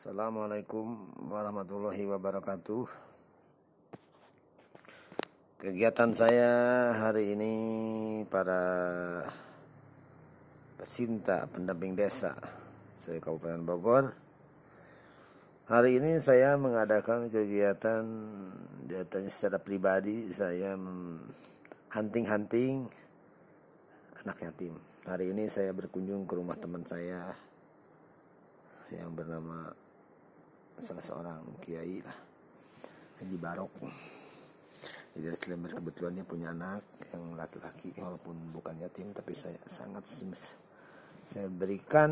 [0.00, 2.88] Assalamualaikum warahmatullahi wabarakatuh.
[5.60, 6.52] Kegiatan saya
[6.96, 7.54] hari ini
[8.24, 8.64] para
[10.80, 12.32] pecinta pendamping desa
[12.96, 14.16] saya Kabupaten Bogor.
[15.68, 18.00] Hari ini saya mengadakan kegiatan
[18.88, 20.80] datanya secara pribadi saya
[21.92, 22.88] hunting-hunting
[24.24, 27.36] anak yatim Hari ini saya berkunjung ke rumah teman saya
[28.96, 29.70] yang bernama
[30.80, 32.18] salah seorang kiai lah.
[33.20, 33.72] Haji Barok.
[35.12, 40.06] Jadi dari Cilember kebetulan dia punya anak yang laki-laki walaupun bukan yatim tapi saya sangat
[41.28, 42.10] saya berikan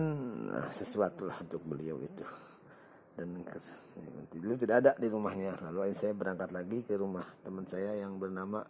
[0.52, 2.26] eh, sesuatu lah untuk beliau itu.
[3.18, 3.34] Dan
[4.30, 5.58] dulu tidak ada di rumahnya.
[5.66, 8.62] Lalu saya berangkat lagi ke rumah teman saya yang bernama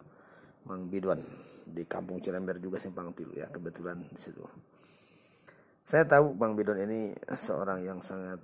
[0.65, 1.21] Mang Bidwan.
[1.69, 4.41] Di kampung Cilember juga Simpang Tilu ya kebetulan di situ.
[5.89, 8.37] Saya tahu Bang Bidon ini seorang yang sangat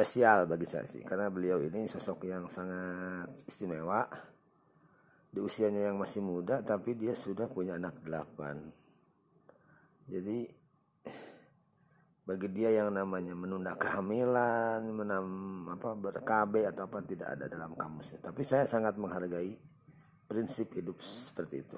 [0.00, 4.08] spesial bagi saya sih karena beliau ini sosok yang sangat istimewa.
[5.28, 8.64] Di usianya yang masih muda tapi dia sudah punya anak delapan.
[10.08, 10.48] Jadi
[12.24, 15.26] bagi dia yang namanya menunda kehamilan menam
[15.68, 18.24] apa berkab atau apa tidak ada dalam kamusnya.
[18.24, 19.52] Tapi saya sangat menghargai
[20.24, 21.76] prinsip hidup seperti itu.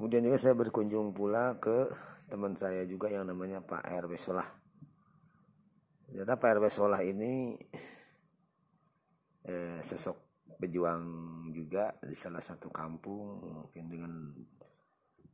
[0.00, 1.92] Kemudian juga saya berkunjung pula ke
[2.32, 4.59] teman saya juga yang namanya Pak RW Solah
[6.10, 7.54] ternyata Pak RW Solah ini
[9.46, 10.30] eh, sosok
[10.60, 11.04] pejuang
[11.54, 14.12] juga di salah satu kampung mungkin dengan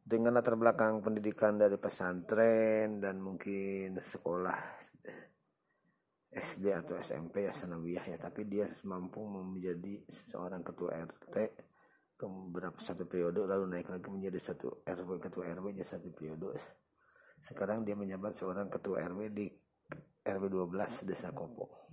[0.07, 4.55] dengan latar belakang pendidikan dari pesantren dan mungkin sekolah
[6.31, 8.17] SD atau SMP ya sanawiyah ya.
[8.21, 11.37] Tapi dia mampu menjadi seorang ketua RT
[12.17, 16.55] ke beberapa satu periode lalu naik lagi menjadi satu RW ketua RW jadi satu periode.
[17.43, 19.51] Sekarang dia menjabat seorang ketua RW di
[20.27, 21.87] RW 12 Desa Kopo.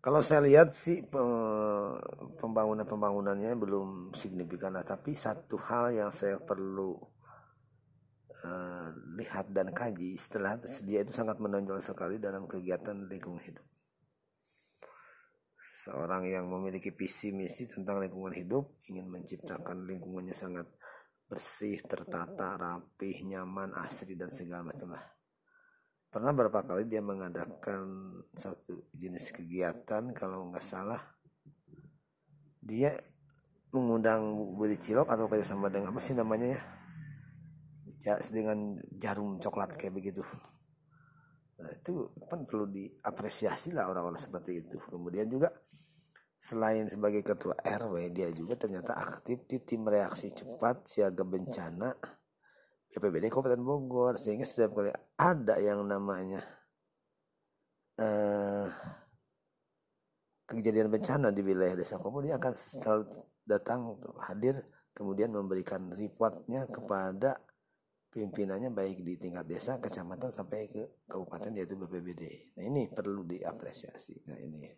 [0.00, 1.04] Kalau saya lihat sih
[2.40, 6.96] pembangunan-pembangunannya belum signifikan lah, tapi satu hal yang saya perlu
[8.32, 8.88] uh,
[9.20, 10.56] lihat dan kaji setelah
[10.88, 13.66] dia itu sangat menonjol sekali dalam kegiatan lingkungan hidup.
[15.84, 20.64] Seorang yang memiliki visi misi tentang lingkungan hidup ingin menciptakan lingkungannya sangat
[21.28, 25.19] bersih, tertata, rapih, nyaman, asri dan segala macam lah
[26.10, 30.98] pernah berapa kali dia mengadakan satu jenis kegiatan kalau nggak salah?
[32.60, 32.90] Dia
[33.70, 36.60] mengundang beli cilok atau kayak sama dengan apa sih namanya ya?
[38.00, 40.26] Ya dengan jarum coklat kayak begitu.
[41.60, 44.80] Nah, itu kan perlu diapresiasi lah orang-orang seperti itu.
[44.90, 45.52] Kemudian juga
[46.40, 51.92] selain sebagai ketua RW dia juga ternyata aktif di tim reaksi cepat siaga bencana
[52.90, 56.42] BPBD Kabupaten Bogor sehingga setiap kali ada yang namanya
[58.02, 58.66] uh,
[60.50, 63.04] kejadian bencana di wilayah desa Kopo dia akan selalu
[63.46, 64.58] datang untuk hadir
[64.90, 67.38] kemudian memberikan reportnya kepada
[68.10, 72.50] pimpinannya baik di tingkat desa, kecamatan sampai ke kabupaten yaitu BPBD.
[72.58, 74.26] Nah ini perlu diapresiasi.
[74.26, 74.74] Nah ini ya,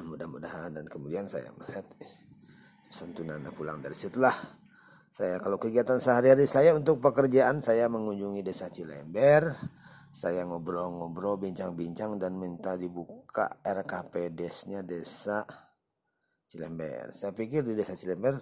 [0.00, 1.84] mudah-mudahan dan kemudian saya melihat
[2.88, 4.32] santunan pulang dari situlah
[5.12, 9.52] saya kalau kegiatan sehari-hari saya untuk pekerjaan saya mengunjungi desa Cilember.
[10.08, 15.44] Saya ngobrol-ngobrol, bincang-bincang dan minta dibuka RKP desnya desa
[16.48, 17.12] Cilember.
[17.12, 18.40] Saya pikir di desa Cilember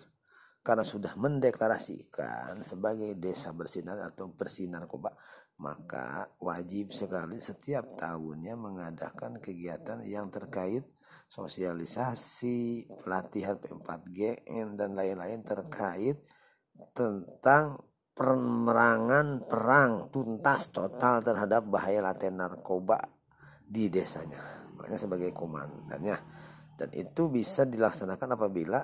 [0.62, 5.10] karena sudah mendeklarasikan sebagai desa bersinar atau bersih narkoba,
[5.58, 10.86] maka wajib sekali setiap tahunnya mengadakan kegiatan yang terkait
[11.26, 16.18] sosialisasi, pelatihan P4GN dan lain-lain terkait
[16.96, 17.78] tentang
[18.12, 23.00] pemerangan perang tuntas total terhadap bahaya laten narkoba
[23.64, 24.68] di desanya.
[24.76, 26.16] Makanya sebagai komandannya.
[26.76, 28.80] Dan itu bisa dilaksanakan apabila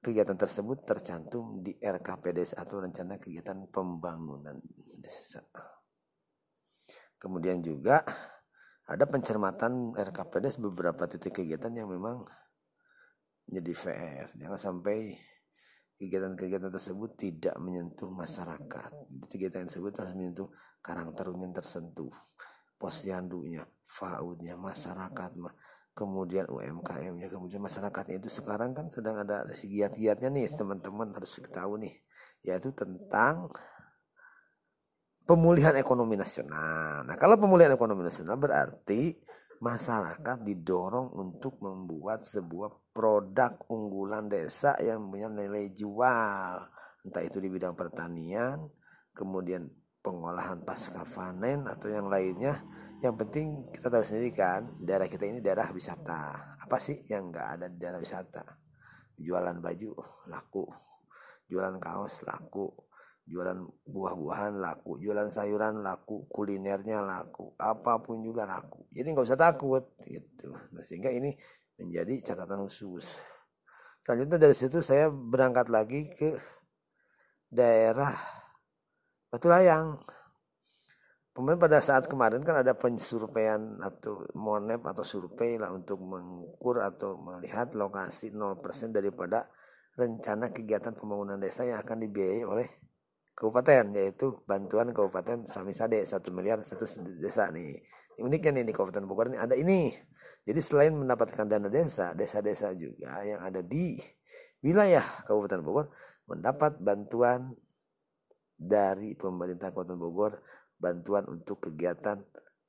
[0.00, 4.56] kegiatan tersebut tercantum di RKP atau rencana kegiatan pembangunan
[4.96, 5.44] desa.
[7.20, 8.00] Kemudian juga
[8.90, 12.24] ada pencermatan RKP desa beberapa titik kegiatan yang memang
[13.50, 15.18] menjadi VR jangan sampai
[16.00, 18.90] kegiatan-kegiatan tersebut tidak menyentuh masyarakat.
[19.28, 20.48] Kegiatan tersebut harus menyentuh
[20.80, 22.08] karang taruna yang tersentuh,
[22.80, 25.30] posyandunya, faudnya, masyarakat,
[25.92, 31.76] kemudian UMKM-nya, kemudian masyarakatnya itu sekarang kan sedang ada si giat-giatnya nih teman-teman harus tahu
[31.84, 31.92] nih,
[32.48, 33.52] yaitu tentang
[35.28, 37.04] pemulihan ekonomi nasional.
[37.04, 39.20] Nah kalau pemulihan ekonomi nasional berarti
[39.60, 46.54] masyarakat didorong untuk membuat sebuah produk unggulan desa yang punya nilai jual.
[47.00, 48.68] Entah itu di bidang pertanian
[49.16, 49.64] kemudian
[50.04, 52.60] pengolahan pasca panen atau yang lainnya.
[53.00, 56.56] Yang penting kita tahu sendiri kan daerah kita ini daerah wisata.
[56.60, 58.44] Apa sih yang nggak ada di daerah wisata?
[59.16, 59.90] Jualan baju
[60.28, 60.68] laku.
[61.48, 62.68] Jualan kaos laku.
[63.24, 65.00] Jualan buah-buahan laku.
[65.00, 66.28] Jualan sayuran laku.
[66.28, 67.56] Kulinernya laku.
[67.56, 68.84] Apa pun juga laku.
[68.92, 70.52] Jadi nggak usah takut gitu.
[70.52, 71.32] Nah, sehingga ini
[71.80, 73.08] menjadi catatan khusus.
[74.04, 76.36] Selanjutnya dari situ saya berangkat lagi ke
[77.48, 78.12] daerah
[79.32, 79.98] Batu Layang
[81.30, 87.22] Kemudian pada saat kemarin kan ada pensurveian atau monep atau survei lah untuk mengukur atau
[87.22, 88.58] melihat lokasi 0%
[88.90, 89.46] daripada
[89.94, 92.68] rencana kegiatan pembangunan desa yang akan dibiayai oleh
[93.38, 96.84] kabupaten yaitu bantuan kabupaten Samisade satu miliar satu
[97.22, 97.78] desa nih.
[98.20, 99.94] Uniknya nih di kabupaten Bogor ini ada ini
[100.44, 104.00] jadi selain mendapatkan dana desa desa-desa juga yang ada di
[104.64, 105.86] wilayah kabupaten Bogor
[106.28, 107.56] mendapat bantuan
[108.56, 110.32] dari pemerintah kabupaten Bogor
[110.80, 112.20] bantuan untuk kegiatan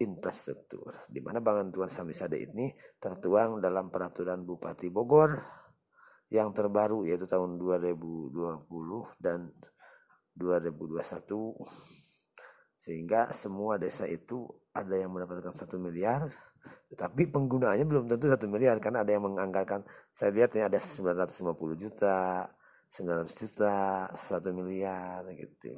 [0.02, 5.38] infrastruktur di mana bantuan Samisade ini tertuang dalam peraturan Bupati Bogor
[6.32, 8.32] yang terbaru yaitu tahun 2020
[9.20, 9.52] dan
[10.34, 10.96] 2021
[12.82, 16.32] sehingga semua desa itu ada yang mendapatkan satu miliar
[16.92, 21.56] tetapi penggunaannya belum tentu satu miliar karena ada yang menganggarkan saya lihat ini ada 950
[21.80, 22.48] juta
[22.92, 23.76] 900 juta
[24.12, 25.72] satu miliar gitu.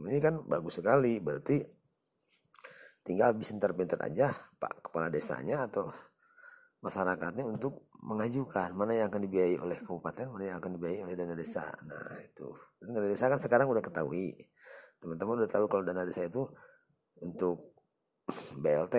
[0.00, 1.60] Ini kan bagus sekali berarti
[3.04, 5.92] tinggal bisa pinter aja pak kepala desanya atau
[6.80, 11.36] masyarakatnya untuk mengajukan mana yang akan dibiayai oleh kabupaten, mana yang akan dibiayai oleh dana
[11.36, 11.68] desa.
[11.84, 12.48] Nah itu.
[12.80, 14.32] Dana desa kan sekarang udah ketahui,
[15.04, 16.48] teman-teman udah tahu kalau dana desa itu
[17.20, 17.76] untuk
[18.58, 18.96] BLT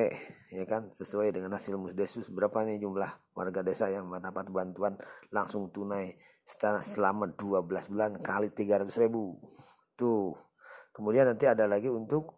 [0.51, 0.91] ya kan?
[0.91, 4.99] Sesuai dengan hasil musdesus berapa nih jumlah warga desa yang mendapat bantuan
[5.31, 9.39] langsung tunai secara selama 12 bulan kali 300 ribu?
[9.95, 10.35] Tuh.
[10.91, 12.35] Kemudian nanti ada lagi untuk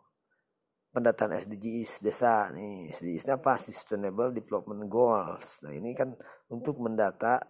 [0.93, 2.93] pendataan SDGs desa nih.
[2.93, 3.57] SDGs apa?
[3.57, 5.65] Sustainable Development Goals.
[5.65, 6.13] Nah ini kan
[6.53, 7.41] untuk mendata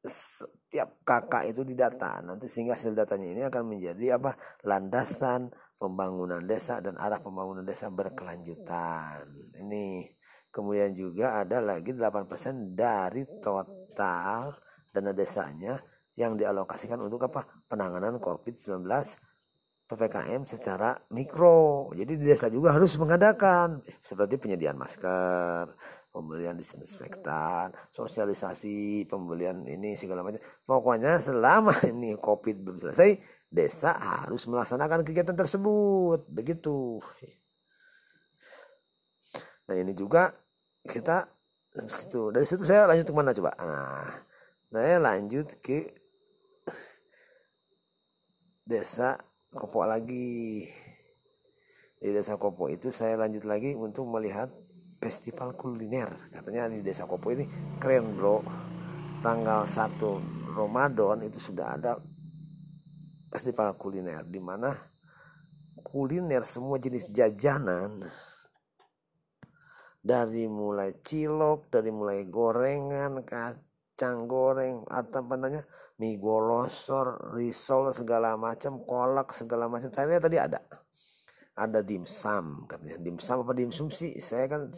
[0.00, 2.24] setiap kakak itu didata.
[2.24, 4.34] Nanti sehingga hasil datanya ini akan menjadi apa?
[4.64, 9.24] Landasan pembangunan desa dan arah pembangunan desa berkelanjutan
[9.62, 10.10] ini
[10.50, 14.58] kemudian juga ada lagi 8% dari total
[14.90, 15.78] dana desanya
[16.18, 18.82] yang dialokasikan untuk apa penanganan COVID-19
[19.88, 21.88] PPKM secara mikro.
[21.96, 25.72] Jadi di desa juga harus mengadakan seperti penyediaan masker,
[26.12, 30.42] pembelian disinfektan, sosialisasi, pembelian ini segala macam.
[30.66, 33.16] Pokoknya selama ini Covid belum selesai,
[33.48, 36.28] desa harus melaksanakan kegiatan tersebut.
[36.28, 37.00] Begitu.
[39.68, 40.32] Nah, ini juga
[40.88, 41.28] kita
[41.88, 43.52] situ dari situ saya lanjut ke mana coba?
[43.60, 44.08] Nah,
[44.72, 45.88] saya lanjut ke
[48.68, 49.16] desa
[49.48, 50.68] Kopo lagi
[51.98, 54.52] di desa Kopo itu saya lanjut lagi untuk melihat
[55.00, 57.48] festival kuliner katanya di desa Kopo ini
[57.80, 58.44] keren bro
[59.24, 61.96] tanggal 1 Ramadan itu sudah ada
[63.28, 64.72] festival kuliner di mana
[65.84, 68.02] kuliner semua jenis jajanan
[69.98, 75.62] dari mulai cilok dari mulai gorengan kacang goreng atau apa namanya
[75.98, 79.90] mie golosor, risol segala macam, kolak segala macam.
[79.90, 80.62] Saya lihat tadi ada.
[81.58, 83.02] Ada dimsum katanya.
[83.02, 84.14] Dimsum apa dimsum sih?
[84.22, 84.70] Saya kan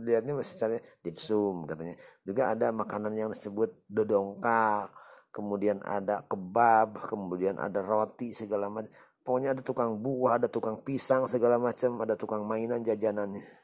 [0.00, 1.92] lihatnya masih cari dimsum katanya.
[2.24, 4.88] Juga ada makanan yang disebut dodongka,
[5.32, 8.92] kemudian ada kebab, kemudian ada roti segala macam.
[9.22, 13.62] Pokoknya ada tukang buah, ada tukang pisang segala macam, ada tukang mainan jajanannya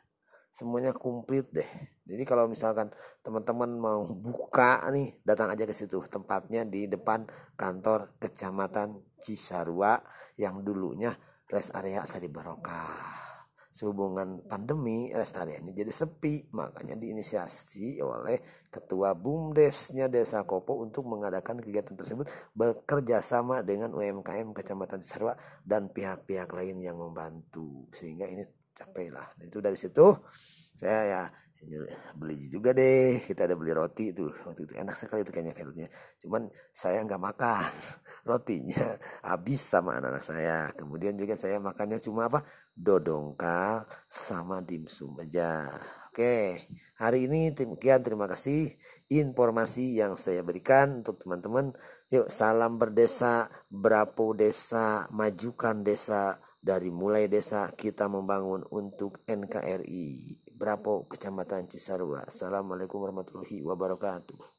[0.58, 1.70] semuanya komplit deh.
[2.08, 2.90] Jadi kalau misalkan
[3.22, 6.02] teman-teman mau buka nih, datang aja ke situ.
[6.10, 10.00] Tempatnya di depan kantor Kecamatan Cisarua
[10.34, 11.14] yang dulunya
[11.46, 13.27] rest area Sari Barokah.
[13.78, 21.62] Sehubungan pandemi rest areanya jadi sepi, makanya diinisiasi oleh Ketua BUMDesnya Desa Kopo untuk mengadakan
[21.62, 22.26] kegiatan tersebut
[22.58, 27.87] bekerja sama dengan UMKM Kecamatan Cisarua dan pihak-pihak lain yang membantu.
[27.94, 28.42] Sehingga ini
[28.75, 29.30] capek lah.
[29.38, 30.11] Itu dari situ.
[30.75, 31.23] Saya ya
[32.14, 33.20] beli juga deh.
[33.22, 35.88] Kita ada beli roti itu waktu itu enak sekali itu kayaknya kerutnya
[36.22, 37.70] cuman saya nggak makan
[38.28, 38.96] rotinya.
[39.26, 40.58] Habis sama anak-anak saya.
[40.74, 42.46] Kemudian juga saya makannya cuma apa?
[42.78, 45.66] Dodongkal sama dimsum aja.
[46.08, 46.66] Oke
[46.98, 48.74] hari ini demikian terima kasih
[49.06, 51.74] informasi yang saya berikan untuk teman-teman.
[52.10, 56.38] Yuk salam berdesa berapu desa majukan desa.
[56.58, 62.26] Dari mulai desa kita membangun untuk NKRI Brapo Kecamatan Cisarua?
[62.26, 64.57] Assalamualaikum warahmatullahi wabarakatuh